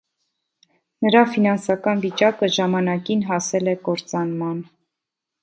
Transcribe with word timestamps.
Նրա 1.07 1.21
ֆինանսական 1.35 2.01
վիճակը 2.07 2.49
ժամանակին 2.57 3.23
հասել 3.29 3.71
է 3.75 3.77
կործանման։ 3.91 4.67